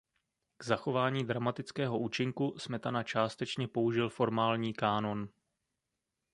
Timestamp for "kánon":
4.73-5.27